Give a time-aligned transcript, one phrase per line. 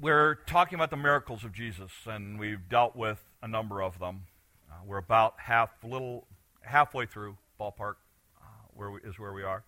[0.00, 4.24] we're talking about the miracles of Jesus, and we've dealt with a number of them.
[4.70, 6.26] Uh, we're about half, little,
[6.60, 7.94] halfway through ballpark,
[8.40, 9.64] uh, where we, is where we are.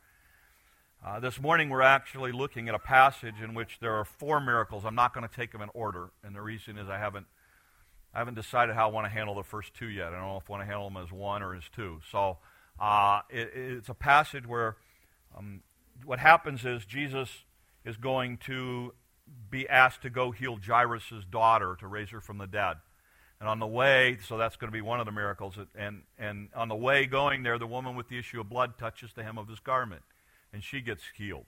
[1.05, 4.85] Uh, this morning, we're actually looking at a passage in which there are four miracles.
[4.85, 7.27] I'm not going to take them in order, and the reason is I haven't,
[8.15, 10.09] I haven't decided how I want to handle the first two yet.
[10.09, 12.01] I don't know if I want to handle them as one or as two.
[12.11, 12.39] So
[12.79, 14.77] uh, it, it's a passage where
[15.37, 15.63] um,
[16.05, 17.31] what happens is Jesus
[17.85, 18.93] is going to
[19.51, 22.77] be asked to go heal Jairus' daughter to raise her from the dead.
[23.41, 25.59] And on the way, so that's going to be one of the miracles.
[25.75, 29.15] And, and on the way going there, the woman with the issue of blood touches
[29.15, 30.03] the hem of his garment,
[30.53, 31.47] and she gets healed.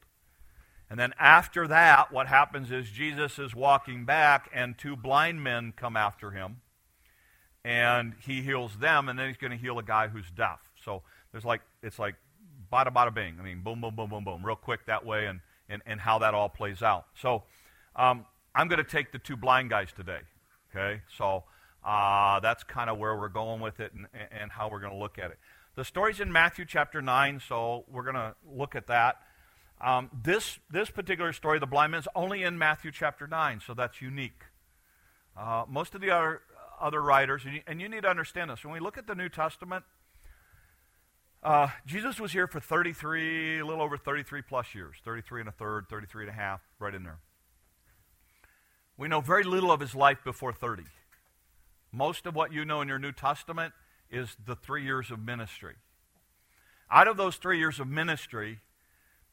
[0.88, 5.72] And then after that, what happens is Jesus is walking back, and two blind men
[5.76, 6.62] come after him,
[7.64, 10.60] and he heals them, and then he's going to heal a guy who's deaf.
[10.82, 12.16] So there's like it's like
[12.72, 13.36] bada bada bing.
[13.38, 16.18] I mean, boom, boom, boom, boom, boom, real quick that way, and and, and how
[16.18, 17.06] that all plays out.
[17.14, 17.44] So
[17.96, 20.20] um, I'm going to take the two blind guys today.
[20.74, 21.44] Okay, so
[21.84, 24.98] uh, that's kind of where we're going with it and, and how we're going to
[24.98, 25.38] look at it.
[25.74, 29.16] The story's in Matthew chapter 9, so we're going to look at that.
[29.80, 33.74] Um, this, this particular story, the blind man, is only in Matthew chapter 9, so
[33.74, 34.44] that's unique.
[35.36, 36.42] Uh, most of the other,
[36.80, 39.14] other writers, and you, and you, need to understand this, when we look at the
[39.14, 39.84] New Testament,
[41.42, 45.52] uh, Jesus was here for 33, a little over 33 plus years, 33 and a
[45.52, 47.18] third, 33 and a half, right in there.
[49.02, 50.84] We know very little of his life before 30.
[51.90, 53.74] Most of what you know in your New Testament
[54.12, 55.74] is the three years of ministry.
[56.88, 58.60] Out of those three years of ministry,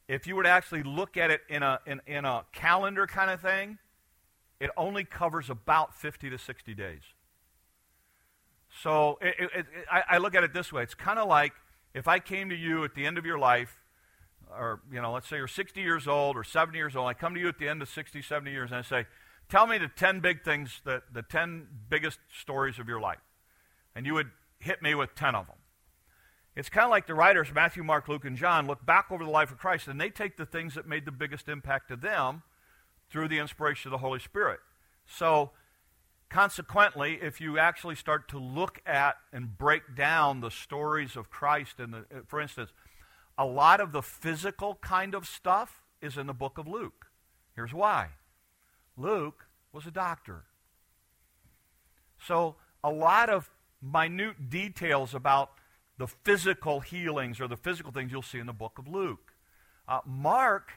[0.08, 3.30] if you were to actually look at it in a, in, in a calendar kind
[3.30, 3.78] of thing,
[4.58, 7.02] it only covers about 50 to 60 days.
[8.82, 11.52] So it, it, it, I, I look at it this way it's kind of like
[11.94, 13.78] if I came to you at the end of your life,
[14.50, 17.34] or, you know, let's say you're 60 years old or 70 years old, I come
[17.34, 19.06] to you at the end of 60, 70 years, and I say,
[19.50, 23.18] Tell me the 10 big things, the, the 10 biggest stories of your life.
[23.96, 25.56] And you would hit me with 10 of them.
[26.54, 29.30] It's kind of like the writers, Matthew, Mark, Luke, and John, look back over the
[29.30, 32.42] life of Christ and they take the things that made the biggest impact to them
[33.10, 34.60] through the inspiration of the Holy Spirit.
[35.04, 35.50] So,
[36.28, 41.80] consequently, if you actually start to look at and break down the stories of Christ,
[41.80, 42.70] and for instance,
[43.36, 47.06] a lot of the physical kind of stuff is in the book of Luke.
[47.56, 48.10] Here's why
[48.96, 50.44] Luke was a doctor.
[52.26, 53.50] So, a lot of
[53.82, 55.52] minute details about
[55.98, 59.34] the physical healings or the physical things you'll see in the book of Luke.
[59.86, 60.72] Uh, Mark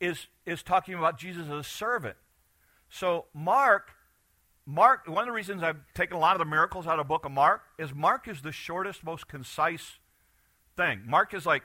[0.00, 2.16] is, is talking about Jesus as a servant.
[2.90, 3.92] So, Mark,
[4.66, 7.08] Mark, one of the reasons I've taken a lot of the miracles out of the
[7.08, 9.98] book of Mark is Mark is the shortest, most concise
[10.76, 11.02] thing.
[11.06, 11.62] Mark is like,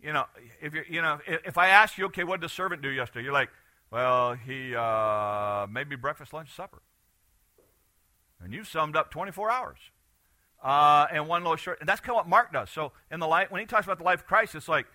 [0.00, 0.26] you know,
[0.60, 3.24] if you're, you know, if I ask you, okay, what did the servant do yesterday?
[3.24, 3.50] You're like,
[3.92, 6.80] well, he uh, made me breakfast, lunch, supper.
[8.42, 9.78] And you summed up 24 hours.
[10.64, 11.78] Uh, and one little short.
[11.78, 12.70] And that's kind of what Mark does.
[12.70, 14.86] So in the life, when he talks about the life of Christ, it's like,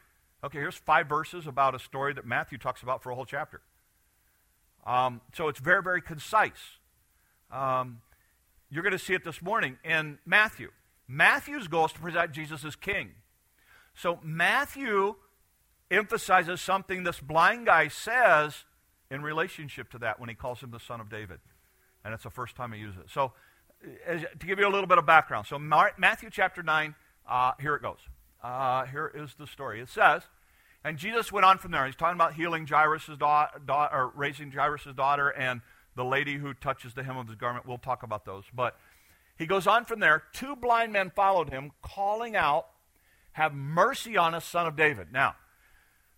[0.44, 3.62] okay, here's five verses about a story that Matthew talks about for a whole chapter.
[4.84, 6.80] Um, so it's very, very concise.
[7.52, 8.02] Um,
[8.72, 10.72] you're going to see it this morning in Matthew.
[11.07, 13.12] Matthew's goal is to present Jesus as king.
[13.94, 15.16] So Matthew
[15.91, 18.63] emphasizes something this blind guy says
[19.09, 21.40] in relationship to that when he calls him the son of David.
[22.03, 23.09] And it's the first time he uses it.
[23.09, 23.34] So,
[24.06, 25.47] as, to give you a little bit of background.
[25.47, 26.95] So, Mar- Matthew chapter 9,
[27.29, 28.00] uh, here it goes.
[28.44, 29.81] Uh, here is the story.
[29.81, 30.23] It says,
[30.84, 31.85] and Jesus went on from there.
[31.85, 35.62] He's talking about healing Jairus' daughter, da- or raising Jairus' daughter, and
[35.95, 37.66] the lady who touches the hem of his garment.
[37.66, 38.45] We'll talk about those.
[38.53, 38.78] But
[39.38, 40.24] he goes on from there.
[40.34, 42.68] Two blind men followed him, calling out,
[43.34, 45.12] Have mercy on us, son of David.
[45.12, 45.35] Now,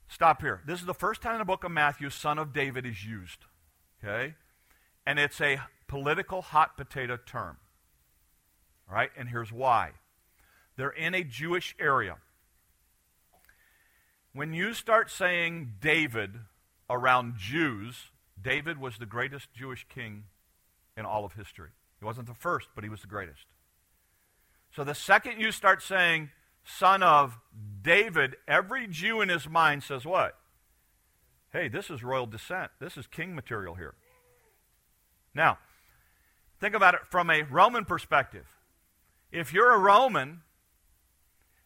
[0.10, 0.62] Stop here.
[0.66, 3.46] This is the first time in the book of Matthew, son of David is used.
[4.04, 4.34] Okay?
[5.06, 7.58] And it's a political hot potato term.
[8.90, 9.12] All right?
[9.16, 9.92] And here's why.
[10.78, 12.18] They're in a Jewish area.
[14.34, 16.32] When you start saying David
[16.90, 18.10] around Jews,
[18.42, 20.24] David was the greatest Jewish king
[20.98, 21.70] in all of history.
[22.00, 23.46] He wasn't the first, but he was the greatest.
[24.76, 26.32] So the second you start saying
[26.78, 27.40] son of
[27.82, 30.38] David, every Jew in his mind says what?
[31.52, 32.72] Hey, this is royal descent.
[32.80, 33.96] This is king material here.
[35.34, 35.58] Now,
[36.60, 38.46] think about it from a Roman perspective.
[39.32, 40.42] If you're a Roman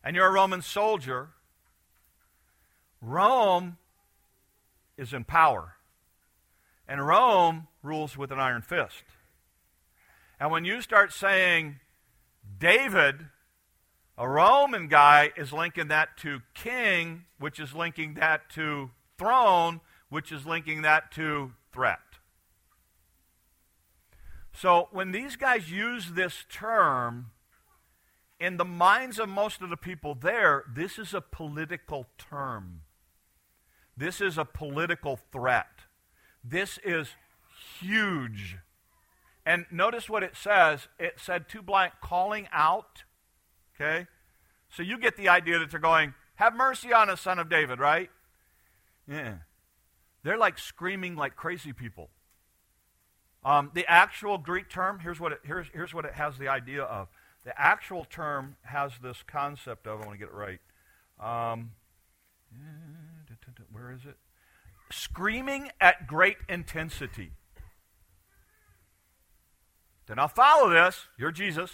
[0.04, 1.30] and you're a Roman soldier,
[3.02, 3.78] Rome
[4.98, 5.76] is in power.
[6.88, 9.04] And Rome rules with an iron fist.
[10.40, 11.80] And when you start saying
[12.60, 13.28] David
[14.18, 20.32] a Roman guy is linking that to king, which is linking that to throne, which
[20.32, 22.00] is linking that to threat.
[24.54, 27.32] So when these guys use this term,
[28.40, 32.82] in the minds of most of the people there, this is a political term.
[33.96, 35.86] This is a political threat.
[36.44, 37.10] This is
[37.80, 38.58] huge.
[39.46, 40.88] And notice what it says.
[41.00, 43.04] It said two blank calling out.
[43.76, 44.08] Okay?
[44.70, 47.80] So you get the idea that they're going, Have mercy on us, son of David,
[47.80, 48.10] right?
[49.08, 49.36] Yeah.
[50.24, 52.10] They're like screaming like crazy people.
[53.46, 56.84] Um, the actual Greek term, here's what, it, here's, here's what it has the idea
[56.84, 57.10] of.
[57.44, 60.60] The actual term has this concept of, I want to get it right.
[61.20, 61.72] Um,
[63.72, 64.16] where is it?
[64.92, 67.32] Screaming at great intensity.
[70.08, 71.08] Then I'll follow this.
[71.18, 71.72] You're Jesus.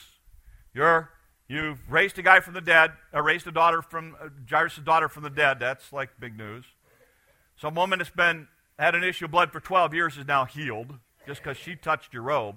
[0.74, 1.12] You're
[1.50, 5.10] you've raised a guy from the dead, uh, raised a daughter from uh, Jairus' daughter
[5.10, 5.60] from the dead.
[5.60, 6.64] That's like big news.
[7.58, 8.48] Some woman that's been
[8.78, 12.14] had an issue of blood for 12 years is now healed just because she touched
[12.14, 12.56] your robe.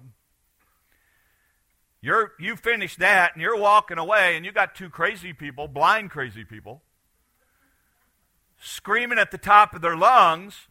[2.00, 6.10] You're, you finished that and you're walking away, and you got two crazy people, blind
[6.10, 6.82] crazy people,
[8.60, 10.68] screaming at the top of their lungs,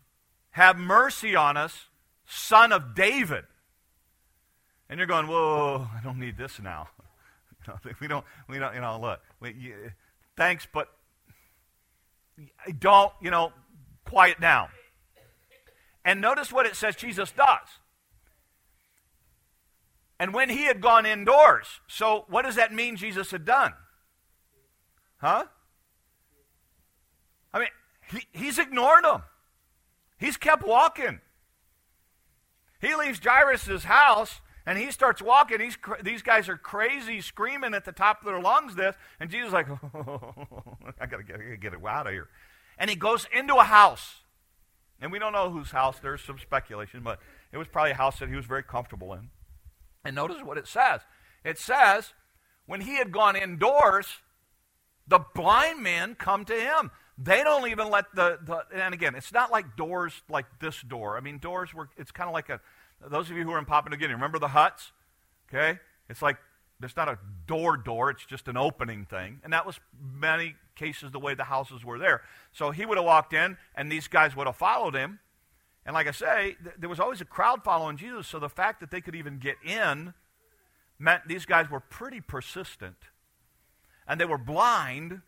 [0.52, 1.88] Have mercy on us,
[2.26, 3.46] son of David.
[4.90, 6.90] And you're going, Whoa, I don't need this now.
[8.02, 9.92] we don't, we don't, you know, look, we, you,
[10.36, 10.88] thanks, but
[12.80, 13.52] don't, you know,
[14.06, 14.70] quiet down.
[16.04, 17.68] And notice what it says Jesus does.
[20.20, 23.74] And when he had gone indoors, so what does that mean Jesus had done?
[25.18, 25.46] Huh?
[27.54, 27.68] I mean,
[28.12, 29.24] he, he's ignored them.
[30.20, 31.22] He's kept walking.
[32.80, 35.60] He leaves Jairus' house and he starts walking.
[35.60, 38.96] He's, these guys are crazy, screaming at the top of their lungs this.
[39.20, 40.34] And Jesus is like, oh,
[41.00, 41.24] I got to
[41.58, 42.30] get it out of here.
[42.78, 44.16] And he goes into a house.
[45.02, 45.98] And we don't know whose house.
[46.00, 47.20] There's some speculation, but
[47.52, 49.30] it was probably a house that he was very comfortable in.
[50.06, 51.02] And notice what it says.
[51.44, 52.14] It says,
[52.68, 54.08] when he had gone indoors,
[55.08, 56.92] the blind men come to him.
[57.18, 61.18] They don't even let the, the and again, it's not like doors like this door.
[61.18, 62.62] I mean, doors were, it's kind of like a,
[63.10, 64.92] those of you who are in Papua New Guinea, remember the huts?
[65.50, 65.80] Okay?
[66.10, 66.38] It's like,
[66.80, 69.40] there's not a door door, it's just an opening thing.
[69.44, 72.22] And that was many cases the way the houses were there.
[72.52, 75.20] So he would have walked in, and these guys would have followed him.
[75.86, 78.80] And like I say, th- there was always a crowd following Jesus, so the fact
[78.80, 80.14] that they could even get in
[80.98, 82.98] meant these guys were pretty persistent.
[84.08, 85.22] And they were blind,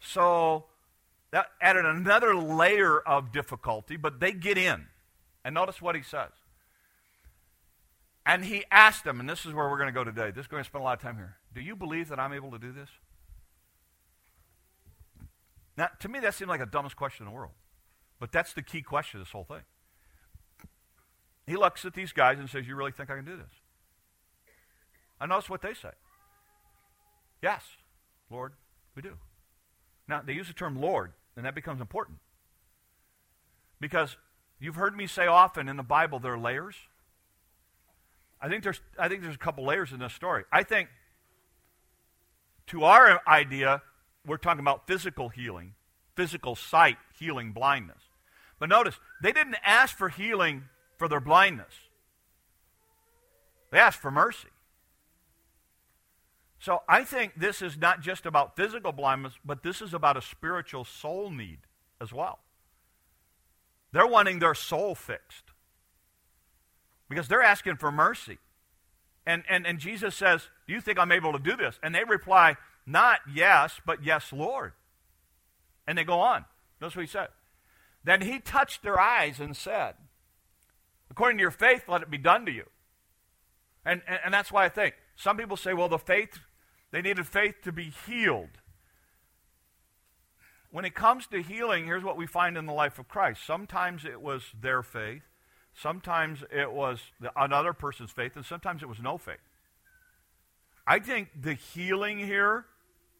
[0.00, 0.66] so
[1.30, 4.86] that added another layer of difficulty, but they get in.
[5.44, 6.30] And notice what he says.
[8.26, 10.32] And he asked them, and this is where we're going to go today.
[10.32, 11.36] This is going to spend a lot of time here.
[11.54, 12.88] Do you believe that I'm able to do this?
[15.76, 17.52] Now, to me, that seemed like the dumbest question in the world.
[18.18, 19.62] But that's the key question of this whole thing.
[21.46, 23.52] He looks at these guys and says, You really think I can do this?
[25.20, 25.92] I notice what they say.
[27.40, 27.62] Yes,
[28.28, 28.54] Lord,
[28.96, 29.18] we do.
[30.08, 32.18] Now, they use the term Lord, and that becomes important.
[33.78, 34.16] Because
[34.58, 36.74] you've heard me say often in the Bible there are layers.
[38.46, 40.44] I think there's, I think there's a couple layers in this story.
[40.52, 40.88] I think,
[42.68, 43.82] to our idea,
[44.24, 45.74] we're talking about physical healing,
[46.14, 47.98] physical sight, healing blindness.
[48.60, 50.62] But notice, they didn't ask for healing
[50.96, 51.74] for their blindness,
[53.72, 54.48] they asked for mercy.
[56.60, 60.22] So I think this is not just about physical blindness, but this is about a
[60.22, 61.58] spiritual soul need
[62.00, 62.38] as well.
[63.90, 65.45] They're wanting their soul fixed
[67.08, 68.38] because they're asking for mercy.
[69.26, 71.78] And, and, and Jesus says, Do you think I'm able to do this?
[71.82, 74.72] And they reply, Not yes, but yes, Lord.
[75.86, 76.44] And they go on.
[76.80, 77.28] Notice what he said.
[78.04, 79.94] Then he touched their eyes and said,
[81.10, 82.66] According to your faith, let it be done to you.
[83.84, 86.40] And, and, and that's why I think some people say, well, the faith,
[86.90, 88.58] they needed faith to be healed.
[90.70, 93.46] When it comes to healing, here's what we find in the life of Christ.
[93.46, 95.22] Sometimes it was their faith,
[95.80, 97.00] sometimes it was
[97.36, 99.36] another person's faith, and sometimes it was no faith.
[100.86, 102.66] I think the healing here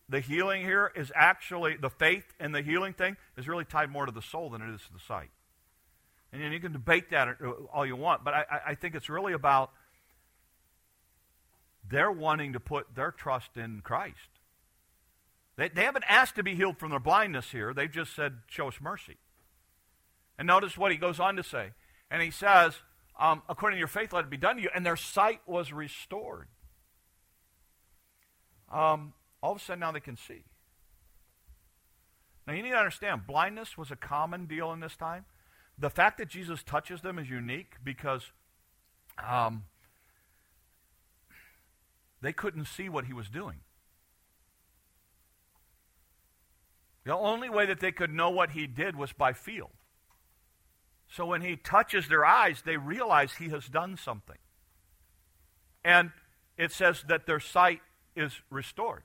[0.08, 4.06] the healing here is actually, the faith and the healing thing is really tied more
[4.06, 5.30] to the soul than it is to the sight.
[6.32, 9.32] And you can debate that uh, all you want, but I, I think it's really
[9.32, 9.70] about
[11.88, 14.16] they're wanting to put their trust in Christ.
[15.56, 17.72] They, they haven't asked to be healed from their blindness here.
[17.72, 19.16] They've just said, Show us mercy.
[20.38, 21.70] And notice what he goes on to say.
[22.10, 22.74] And he says,
[23.18, 24.70] um, According to your faith, let it be done to you.
[24.74, 26.48] And their sight was restored.
[28.72, 30.44] Um, all of a sudden now they can see.
[32.46, 35.24] Now you need to understand, blindness was a common deal in this time.
[35.78, 38.30] The fact that Jesus touches them is unique because
[39.26, 39.64] um,
[42.22, 43.60] they couldn't see what he was doing.
[47.04, 49.70] The only way that they could know what he did was by feel.
[51.16, 54.36] So when he touches their eyes, they realize he has done something.
[55.82, 56.10] And
[56.58, 57.80] it says that their sight
[58.14, 59.02] is restored.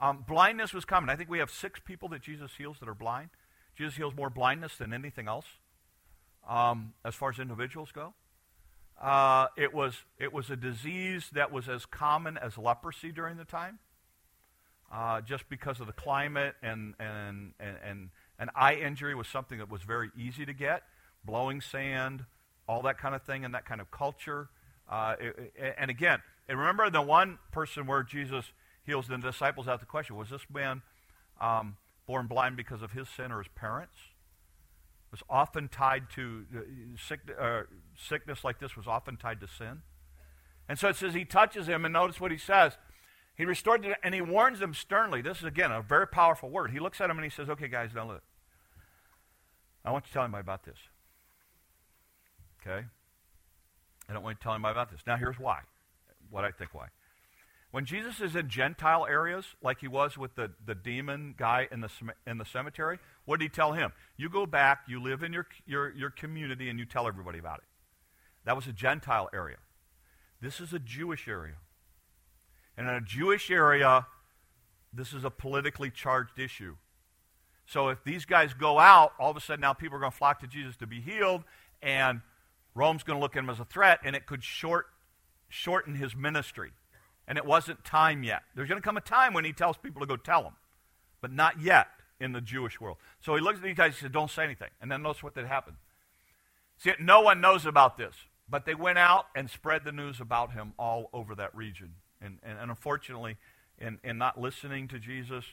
[0.00, 1.08] Um, blindness was common.
[1.08, 3.30] I think we have six people that Jesus heals that are blind.
[3.76, 5.46] Jesus heals more blindness than anything else
[6.48, 8.14] um, as far as individuals go.
[9.00, 13.44] Uh, it, was, it was a disease that was as common as leprosy during the
[13.44, 13.78] time
[14.92, 19.58] uh, just because of the climate and, and, and, and an eye injury was something
[19.58, 20.82] that was very easy to get.
[21.24, 22.24] Blowing sand,
[22.68, 24.48] all that kind of thing, and that kind of culture.
[24.88, 28.52] Uh, it, it, and again, and remember the one person where Jesus
[28.84, 30.82] heals the disciples out the question was this man
[31.40, 31.76] um,
[32.06, 33.96] born blind because of his sin or his parents?
[35.10, 36.60] Was often tied to uh,
[36.98, 37.62] sick, uh,
[37.96, 39.82] sickness like this was often tied to sin.
[40.68, 42.76] And so it says he touches him, and notice what he says.
[43.34, 45.22] He restored it, and he warns them sternly.
[45.22, 46.72] This is, again, a very powerful word.
[46.72, 48.22] He looks at them and he says, Okay, guys, now look.
[49.88, 50.76] I want you to tell anybody about this.
[52.60, 52.84] Okay?
[54.08, 55.00] I don't want to tell anybody about this.
[55.06, 55.60] Now, here's why.
[56.30, 56.88] What I think why.
[57.70, 61.80] When Jesus is in Gentile areas, like he was with the, the demon guy in
[61.80, 61.88] the,
[62.26, 63.92] in the cemetery, what did he tell him?
[64.18, 67.58] You go back, you live in your, your, your community, and you tell everybody about
[67.58, 67.64] it.
[68.44, 69.56] That was a Gentile area.
[70.42, 71.56] This is a Jewish area.
[72.76, 74.06] And in a Jewish area,
[74.92, 76.76] this is a politically charged issue.
[77.68, 80.16] So if these guys go out, all of a sudden now people are going to
[80.16, 81.44] flock to Jesus to be healed,
[81.82, 82.22] and
[82.74, 84.86] Rome's going to look at him as a threat, and it could short,
[85.48, 86.72] shorten his ministry.
[87.26, 88.42] And it wasn't time yet.
[88.54, 90.54] There's going to come a time when he tells people to go tell them,
[91.20, 92.96] but not yet in the Jewish world.
[93.20, 94.70] So he looks at these guys and says, Don't say anything.
[94.80, 95.74] And then notice what did happen.
[96.78, 98.14] See, no one knows about this,
[98.48, 101.96] but they went out and spread the news about him all over that region.
[102.22, 103.36] And, and, and unfortunately,
[103.78, 105.44] in, in not listening to Jesus,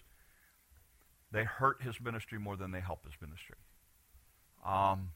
[1.35, 3.57] they hurt his ministry more than they help his ministry.
[4.65, 5.09] Um,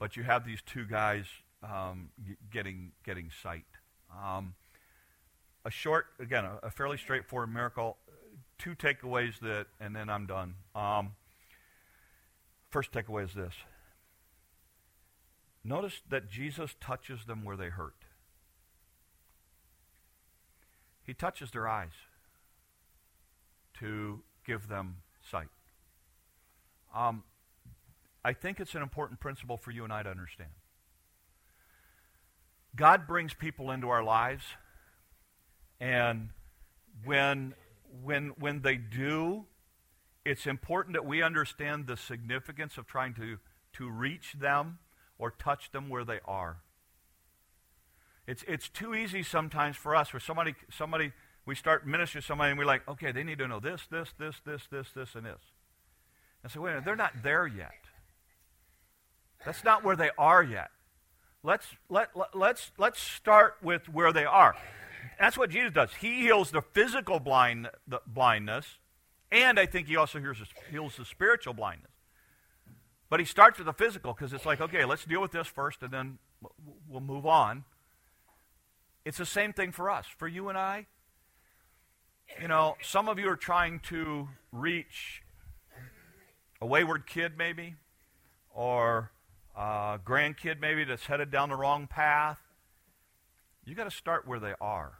[0.00, 1.26] but you have these two guys
[1.62, 2.10] um,
[2.52, 3.66] getting, getting sight.
[4.12, 4.54] Um,
[5.64, 7.98] a short, again, a, a, fairly straightforward miracle.
[8.58, 10.54] Two takeaways that, and then I'm done.
[10.74, 11.12] Um,
[12.70, 13.54] first takeaway is this.
[15.62, 17.94] Notice that Jesus touches them where they hurt.
[21.04, 21.92] He touches their eyes
[23.78, 24.96] to give them
[25.30, 25.48] sight.
[27.00, 27.22] Um,
[28.22, 30.50] I think it's an important principle for you and I to understand.
[32.76, 34.44] God brings people into our lives,
[35.80, 36.28] and
[37.04, 37.54] when,
[38.02, 39.46] when, when they do,
[40.26, 43.38] it's important that we understand the significance of trying to,
[43.72, 44.78] to reach them
[45.18, 46.58] or touch them where they are.
[48.26, 51.12] It's, it's too easy sometimes for us where somebody, somebody,
[51.46, 54.10] we start ministering to somebody and we're like, okay, they need to know this, this,
[54.18, 55.40] this, this, this, this, and this.
[56.42, 57.72] And so, wait a minute, they're not there yet.
[59.44, 60.70] That's not where they are yet.
[61.42, 64.54] Let's, let, let, let's, let's start with where they are.
[65.18, 65.90] That's what Jesus does.
[66.00, 68.78] He heals the physical blind, the blindness,
[69.32, 70.38] and I think he also heals,
[70.70, 71.90] heals the spiritual blindness.
[73.08, 75.82] But he starts with the physical because it's like, okay, let's deal with this first,
[75.82, 76.18] and then
[76.88, 77.64] we'll move on.
[79.04, 80.06] It's the same thing for us.
[80.18, 80.86] For you and I,
[82.40, 85.22] you know, some of you are trying to reach
[86.60, 87.74] a wayward kid, maybe,
[88.54, 89.10] or
[89.56, 92.38] a grandkid, maybe, that's headed down the wrong path.
[93.64, 94.92] You got to start where they are,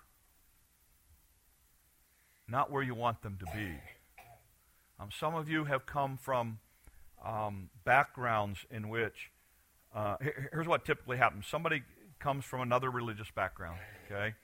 [2.48, 3.74] not where you want them to be.
[4.98, 6.58] Um, some of you have come from
[7.24, 9.30] um, backgrounds in which,
[9.94, 10.16] uh,
[10.52, 11.82] here's what typically happens somebody
[12.18, 14.34] comes from another religious background, okay?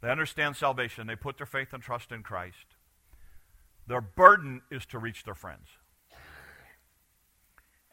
[0.00, 1.06] They understand salvation.
[1.06, 2.76] They put their faith and trust in Christ.
[3.86, 5.68] Their burden is to reach their friends.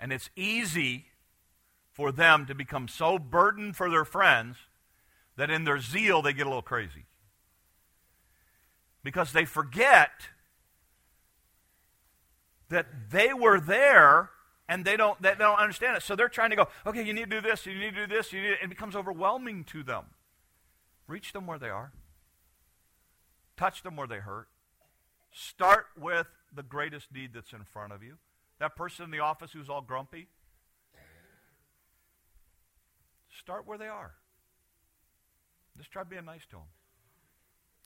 [0.01, 1.05] And it's easy
[1.93, 4.58] for them to become so burdened for their friends
[5.38, 7.05] that in their zeal they get a little crazy.
[9.03, 10.10] Because they forget
[12.70, 14.31] that they were there
[14.67, 16.03] and they don't, they don't understand it.
[16.03, 18.15] So they're trying to go, okay, you need to do this, you need to do
[18.15, 20.05] this, you need it becomes overwhelming to them.
[21.08, 21.91] Reach them where they are.
[23.58, 24.48] Touch them where they hurt.
[25.31, 28.17] Start with the greatest need that's in front of you.
[28.62, 30.27] That person in the office who's all grumpy.
[33.39, 34.12] Start where they are.
[35.80, 36.70] Just try being nice to them.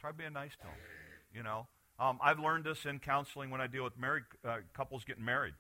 [0.02, 0.74] Try being nice to them.
[1.34, 1.68] You know,
[1.98, 5.54] um, I've learned this in counseling when I deal with married uh, couples getting married.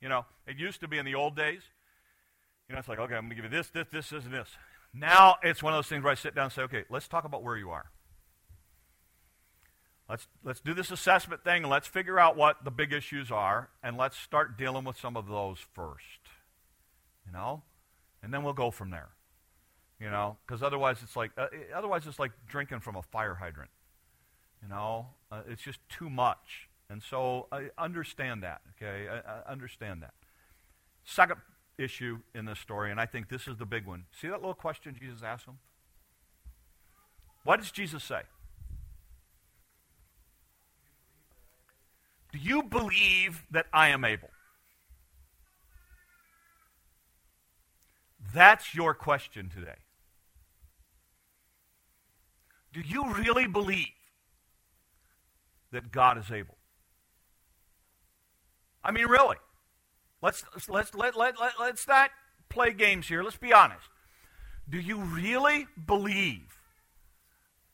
[0.00, 1.62] You know, it used to be in the old days.
[2.68, 4.32] You know, it's like, okay, I'm going to give you this, this, this, this, and
[4.32, 4.48] this.
[4.94, 7.24] Now it's one of those things where I sit down and say, okay, let's talk
[7.24, 7.86] about where you are.
[10.12, 13.70] Let's, let's do this assessment thing and let's figure out what the big issues are
[13.82, 16.28] and let's start dealing with some of those first.
[17.24, 17.62] You know?
[18.22, 19.08] And then we'll go from there.
[19.98, 20.36] You know?
[20.46, 23.70] Because otherwise it's like uh, otherwise it's like drinking from a fire hydrant.
[24.62, 25.06] You know?
[25.30, 26.68] Uh, it's just too much.
[26.90, 29.08] And so I understand that, okay?
[29.08, 29.16] I,
[29.48, 30.12] I understand that.
[31.04, 31.40] Second
[31.78, 34.04] issue in this story, and I think this is the big one.
[34.20, 35.56] See that little question Jesus asked him?
[37.44, 38.20] What does Jesus say?
[42.32, 44.30] Do you believe that I am able?
[48.34, 49.76] That's your question today.
[52.72, 53.88] Do you really believe
[55.72, 56.56] that God is able?
[58.82, 59.36] I mean, really.
[60.22, 62.10] Let's, let's, let, let, let, let's not
[62.48, 63.22] play games here.
[63.22, 63.88] Let's be honest.
[64.68, 66.58] Do you really believe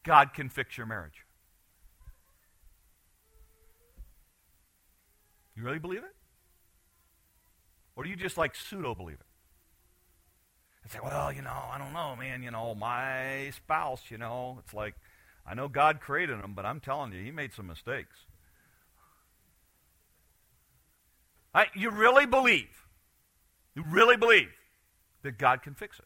[0.02, 1.24] God can fix your marriage?
[5.58, 6.14] You really believe it?
[7.96, 9.26] Or do you just like pseudo believe it?
[10.84, 12.44] And say, well, you know, I don't know, man.
[12.44, 14.94] You know, my spouse, you know, it's like,
[15.44, 18.14] I know God created him, but I'm telling you, he made some mistakes.
[21.52, 22.84] I, you really believe,
[23.74, 24.52] you really believe
[25.22, 26.04] that God can fix it.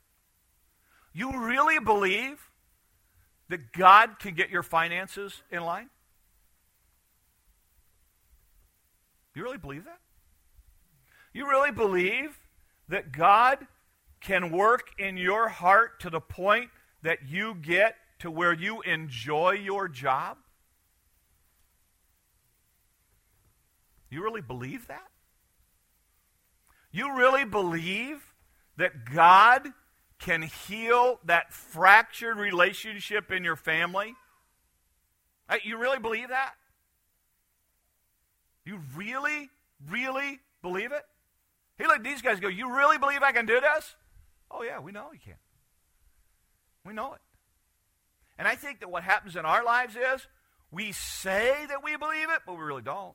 [1.13, 2.49] You really believe
[3.51, 5.91] that God can get your finances in line?
[9.35, 9.99] You really believe that?
[11.33, 12.39] You really believe
[12.89, 13.67] that God
[14.21, 16.71] can work in your heart to the point
[17.03, 20.37] that you get to where you enjoy your job?
[24.11, 25.09] You really believe that?
[26.93, 28.35] You really believe
[28.77, 29.69] that God
[30.19, 34.15] can heal that fractured relationship in your family?
[35.49, 36.55] Uh, you really believe that?
[38.65, 39.51] You really,
[39.91, 41.03] really believe it?
[41.79, 43.95] He let these guys go, You really believe I can do this?
[44.51, 45.35] Oh, yeah, we know you can.
[46.85, 47.21] We know it.
[48.39, 50.27] And I think that what happens in our lives is
[50.71, 53.15] we say that we believe it, but we really don't.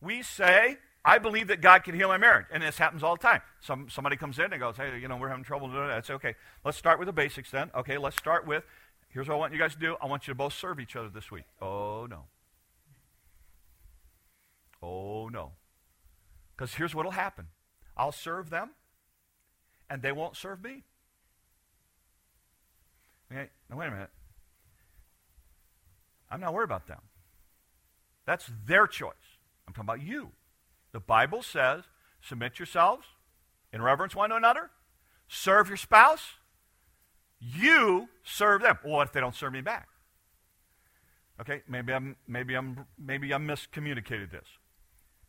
[0.00, 2.46] We say, I believe that God can heal my marriage.
[2.52, 3.40] And this happens all the time.
[3.60, 5.98] Some, somebody comes in and goes, hey, you know, we're having trouble doing that.
[5.98, 6.34] It's okay.
[6.64, 7.70] Let's start with the basics then.
[7.74, 8.64] Okay, let's start with,
[9.08, 9.96] here's what I want you guys to do.
[10.00, 11.44] I want you to both serve each other this week.
[11.60, 12.24] Oh, no.
[14.82, 15.52] Oh, no.
[16.56, 17.48] Because here's what will happen
[17.96, 18.70] I'll serve them,
[19.88, 20.84] and they won't serve me.
[23.30, 24.10] Okay, now, wait a minute.
[26.30, 27.00] I'm not worried about them.
[28.26, 29.12] That's their choice.
[29.66, 30.32] I'm talking about you.
[30.92, 31.84] The Bible says,
[32.20, 33.06] submit yourselves
[33.72, 34.70] in reverence one to another,
[35.28, 36.34] serve your spouse,
[37.40, 38.78] you serve them.
[38.84, 39.88] Well, what if they don't serve me back?
[41.40, 44.46] Okay, maybe I'm maybe I'm maybe I'm miscommunicated this.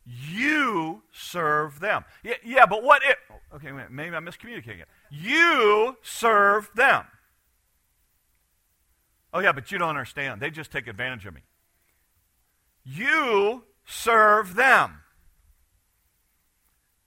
[0.06, 2.04] You serve them.
[2.22, 3.16] Yeah, yeah but what if
[3.54, 4.88] okay, maybe I'm miscommunicating it.
[5.10, 7.04] You serve them.
[9.32, 10.40] Oh yeah, but you don't understand.
[10.40, 11.40] They just take advantage of me.
[12.84, 15.00] You serve them.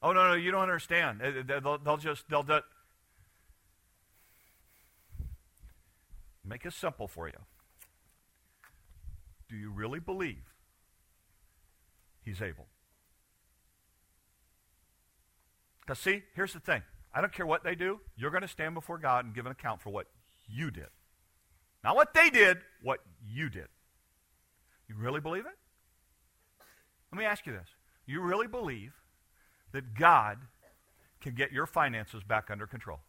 [0.01, 1.21] Oh, no, no, you don't understand.
[1.47, 2.61] They'll, they'll just, they'll, they'll
[6.45, 7.39] make it simple for you.
[9.49, 10.43] Do you really believe
[12.23, 12.67] he's able?
[15.87, 18.75] Because, see, here's the thing I don't care what they do, you're going to stand
[18.75, 20.07] before God and give an account for what
[20.47, 20.89] you did.
[21.83, 23.67] Not what they did, what you did.
[24.89, 25.57] You really believe it?
[27.11, 27.69] Let me ask you this.
[28.05, 28.93] You really believe
[29.71, 30.39] that God
[31.21, 32.99] can get your finances back under control?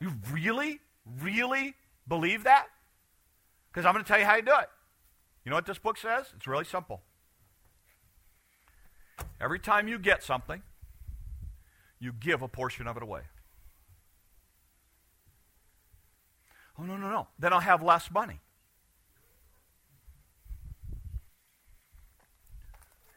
[0.00, 0.80] You really,
[1.20, 1.74] really
[2.08, 2.66] believe that?
[3.70, 4.68] Because I'm going to tell you how you do it.
[5.44, 6.26] You know what this book says?
[6.36, 7.02] It's really simple.
[9.40, 10.62] Every time you get something,
[11.98, 13.22] you give a portion of it away.
[16.78, 17.28] Oh, no, no, no.
[17.38, 18.40] Then I'll have less money.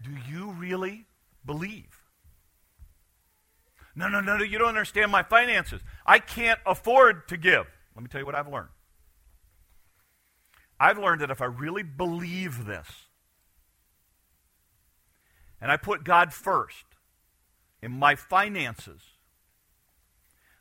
[0.04, 1.06] Do you really
[1.46, 2.04] believe?
[3.96, 5.82] No, no, no, no, you don't understand my finances.
[6.06, 7.66] I can't afford to give.
[7.96, 8.70] Let me tell you what I've learned.
[10.80, 13.07] I've learned that if I really believe this,
[15.62, 16.86] and I put God first
[17.82, 19.02] in my finances,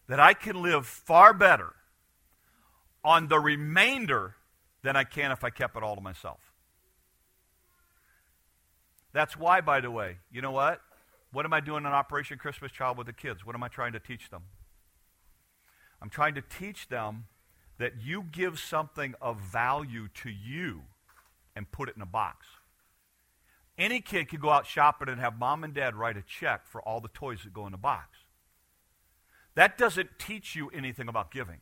[0.08, 1.74] that I can live far better
[3.04, 4.34] on the remainder
[4.82, 6.40] than I can if I kept it all to myself.
[9.12, 10.80] That's why, by the way, you know what?
[11.32, 13.44] What am I doing in Operation Christmas Child with the kids?
[13.44, 14.42] What am I trying to teach them?
[16.00, 17.24] I'm trying to teach them
[17.78, 20.82] that you give something of value to you
[21.54, 22.46] and put it in a box.
[23.78, 26.80] Any kid could go out shopping and have mom and dad write a check for
[26.80, 28.18] all the toys that go in the box.
[29.54, 31.60] That doesn't teach you anything about giving.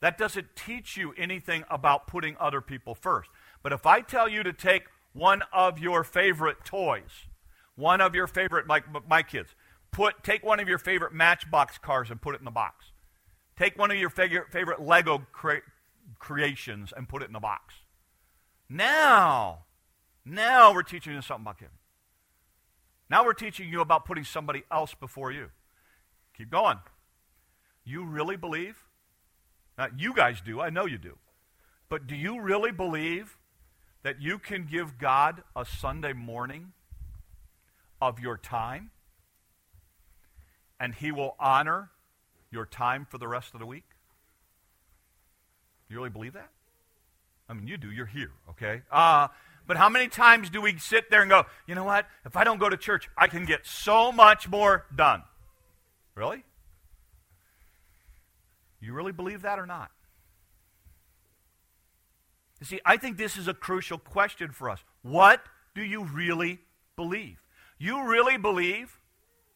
[0.00, 3.30] That doesn't teach you anything about putting other people first.
[3.62, 4.84] But if I tell you to take
[5.14, 7.26] one of your favorite toys,
[7.74, 9.54] one of your favorite, like my kids,
[9.92, 12.86] put, take one of your favorite Matchbox cars and put it in the box.
[13.56, 15.64] Take one of your favorite, Lego cre-
[16.18, 17.74] creations and put it in the box.
[18.68, 19.63] Now,
[20.24, 21.74] now we're teaching you something about giving.
[23.10, 25.50] Now we're teaching you about putting somebody else before you.
[26.36, 26.78] Keep going.
[27.84, 28.76] You really believe?
[29.76, 30.60] Now, you guys do.
[30.60, 31.18] I know you do.
[31.88, 33.36] But do you really believe
[34.02, 36.72] that you can give God a Sunday morning
[38.00, 38.90] of your time
[40.80, 41.90] and He will honor
[42.50, 43.84] your time for the rest of the week?
[45.88, 46.50] You really believe that?
[47.48, 47.90] I mean, you do.
[47.90, 48.82] You're here, okay?
[48.90, 49.28] Uh,
[49.66, 52.06] but how many times do we sit there and go, you know what?
[52.24, 55.22] If I don't go to church, I can get so much more done.
[56.14, 56.44] Really?
[58.80, 59.90] You really believe that or not?
[62.60, 64.84] You see, I think this is a crucial question for us.
[65.02, 65.42] What
[65.74, 66.60] do you really
[66.96, 67.38] believe?
[67.78, 68.98] You really believe,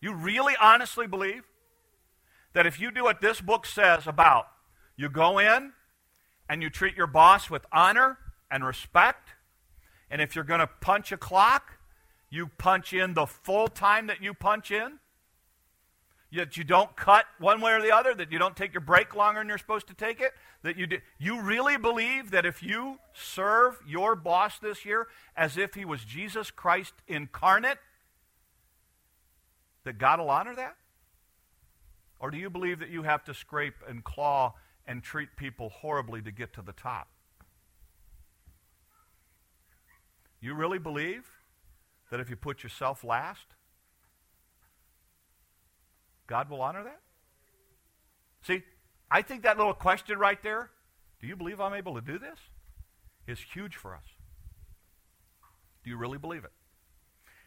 [0.01, 1.44] you really honestly believe
[2.55, 4.49] that if you do what this book says about
[4.97, 5.73] you go in
[6.49, 8.18] and you treat your boss with honor
[8.51, 9.31] and respect,
[10.11, 11.79] and if you're going to punch a clock,
[12.31, 14.99] you punch in the full time that you punch in,
[16.33, 19.14] that you don't cut one way or the other, that you don't take your break
[19.14, 22.62] longer than you're supposed to take it, that you do, you really believe that if
[22.62, 27.79] you serve your boss this year as if he was Jesus Christ incarnate,
[29.85, 30.77] that God will honor that?
[32.18, 34.55] Or do you believe that you have to scrape and claw
[34.87, 37.09] and treat people horribly to get to the top?
[40.40, 41.24] You really believe
[42.11, 43.46] that if you put yourself last,
[46.27, 47.01] God will honor that?
[48.42, 48.62] See,
[49.11, 50.70] I think that little question right there,
[51.20, 52.38] do you believe I'm able to do this?
[53.27, 54.05] Is huge for us.
[55.85, 56.53] Do you really believe it?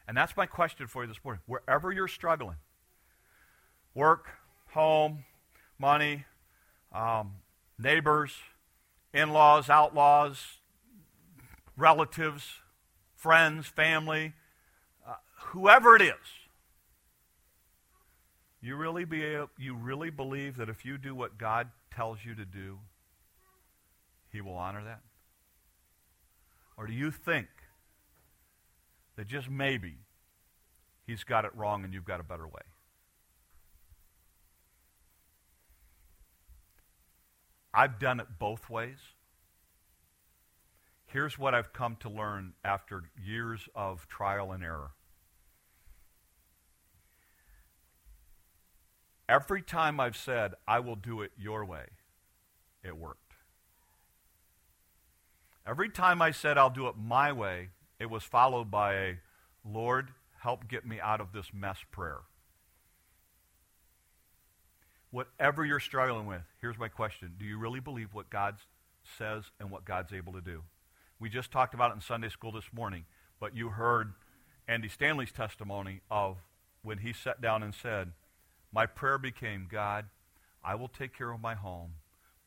[0.08, 1.42] And that's my question for you this morning.
[1.48, 2.58] Wherever you're struggling,
[3.96, 4.28] work,
[4.74, 5.26] home,
[5.80, 6.26] money,
[6.94, 7.34] um,
[7.80, 8.36] neighbors,
[9.14, 10.58] in laws, outlaws,
[11.76, 12.61] relatives,
[13.22, 14.34] friends, family,
[15.08, 16.16] uh, whoever it is,
[18.62, 22.34] you really, be able, you really believe that if you do what God tells you
[22.34, 22.80] to do,
[24.32, 25.02] He will honor that?
[26.78, 27.48] Or do you think
[29.16, 29.98] that just maybe
[31.06, 32.64] He's got it wrong and you've got a better way?
[37.72, 38.98] I've done it both ways.
[41.12, 44.92] Here's what I've come to learn after years of trial and error.
[49.28, 51.86] Every time I've said, I will do it your way,
[52.82, 53.34] it worked.
[55.68, 57.70] Every time I said, I'll do it my way,
[58.00, 59.18] it was followed by a,
[59.66, 62.22] Lord, help get me out of this mess prayer.
[65.12, 68.56] Whatever you're struggling with, here's my question Do you really believe what God
[69.18, 70.64] says and what God's able to do?
[71.22, 73.06] We just talked about it in Sunday school this morning,
[73.40, 74.14] but you heard
[74.68, 76.38] Andy Stanley's testimony of
[76.82, 78.14] when he sat down and said,
[78.74, 80.06] my prayer became, God,
[80.64, 81.92] I will take care of my home,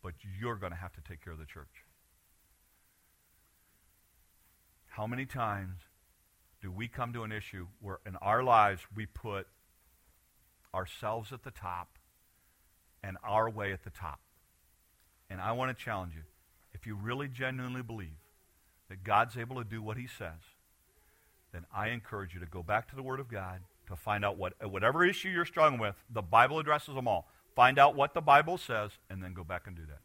[0.02, 1.84] but you're going to have to take care of the church.
[4.88, 5.78] How many times
[6.60, 9.46] do we come to an issue where in our lives we put
[10.74, 11.96] ourselves at the top
[13.04, 14.18] and our way at the top?
[15.30, 16.22] And I want to challenge you.
[16.72, 18.16] If you really genuinely believe
[18.88, 20.40] that God's able to do what he says,
[21.52, 24.36] then I encourage you to go back to the Word of God to find out
[24.36, 27.28] what whatever issue you're struggling with, the Bible addresses them all.
[27.54, 30.00] Find out what the Bible says and then go back and do that.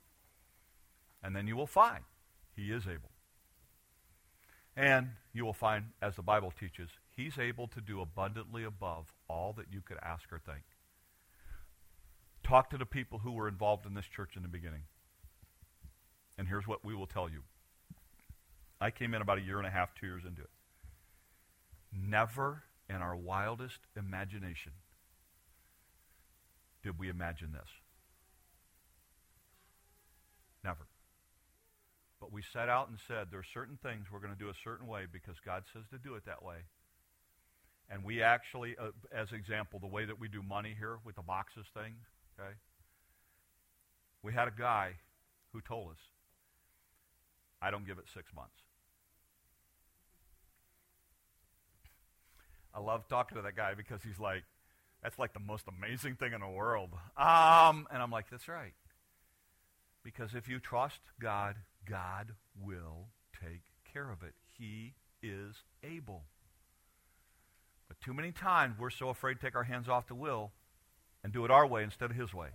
[1.24, 2.04] And then you will find
[2.56, 3.10] he is able.
[4.76, 9.54] And you will find, as the Bible teaches, he's able to do abundantly above all
[9.58, 10.64] that you could ask or think.
[12.44, 14.84] Talk to the people who were involved in this church in the beginning.
[16.38, 17.42] And here's what we will tell you.
[18.82, 20.50] I came in about a year and a half, two years into it.
[21.92, 24.72] Never in our wildest imagination
[26.84, 27.70] did we imagine this.
[30.64, 30.88] Never.
[32.20, 34.64] But we set out and said there are certain things we're going to do a
[34.64, 36.58] certain way because God says to do it that way.
[37.90, 41.22] And we actually, uh, as example, the way that we do money here with the
[41.22, 41.96] boxes thing,
[42.40, 42.54] okay?
[44.22, 44.94] We had a guy
[45.54, 45.98] who told us.
[47.62, 48.56] I don't give it six months.
[52.80, 54.44] I love talking to that guy because he's like,
[55.04, 56.92] that's like the most amazing thing in the world.
[57.18, 58.74] Um, and I'm like, that's right.
[60.02, 64.34] Because if you trust God, God will take care of it.
[64.58, 66.24] He is able.
[67.90, 70.52] But too many times we're so afraid to take our hands off the will
[71.22, 72.50] and do it our way instead of His way.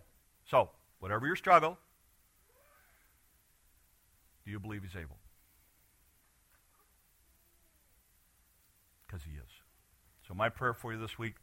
[0.49, 1.77] So, whatever your struggle,
[4.45, 5.19] do you believe He's able?
[9.07, 9.54] Because He is.
[10.27, 11.35] So, my prayer for you this week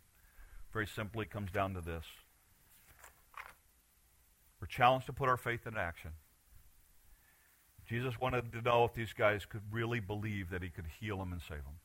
[0.74, 2.04] very simply comes down to this.
[4.60, 6.12] We're challenged to put our faith into action.
[7.88, 11.32] Jesus wanted to know if these guys could really believe that he could heal them
[11.32, 11.80] and save them.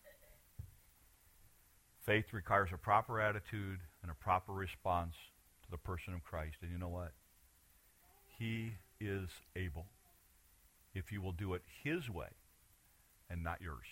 [2.04, 5.14] Faith requires a proper attitude and a proper response
[5.64, 6.58] to the person of Christ.
[6.62, 7.12] And you know what?
[8.38, 9.86] He is able
[10.94, 12.28] if you will do it his way
[13.28, 13.86] and not yours.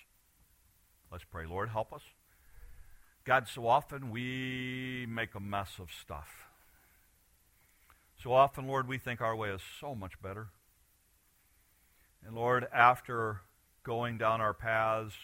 [1.10, 1.46] Let's pray.
[1.46, 2.02] Lord, help us.
[3.24, 6.46] God, so often we make a mess of stuff.
[8.22, 10.48] So often, Lord, we think our way is so much better.
[12.26, 13.40] And Lord, after
[13.82, 15.14] going down our paths,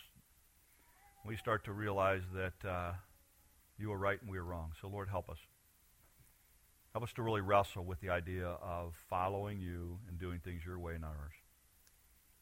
[1.27, 2.93] we start to realize that uh,
[3.79, 4.73] you were right and we were wrong.
[4.81, 5.39] So, Lord, help us.
[6.93, 10.79] Help us to really wrestle with the idea of following you and doing things your
[10.79, 11.35] way, not ours.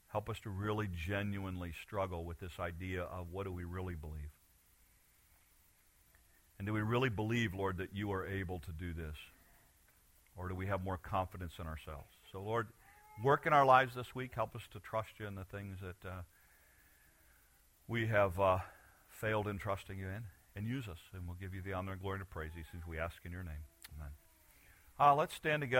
[0.09, 4.31] Help us to really genuinely struggle with this idea of what do we really believe.
[6.59, 9.14] And do we really believe, Lord, that you are able to do this?
[10.37, 12.09] Or do we have more confidence in ourselves?
[12.33, 12.66] So, Lord,
[13.23, 14.33] work in our lives this week.
[14.35, 16.23] Help us to trust you in the things that uh,
[17.87, 18.59] we have uh,
[19.09, 20.23] failed in trusting you in.
[20.57, 20.99] And use us.
[21.14, 23.31] And we'll give you the honor and glory and praise these things we ask in
[23.31, 23.62] your name.
[23.97, 24.11] Amen.
[24.99, 25.77] Uh, let's stand together.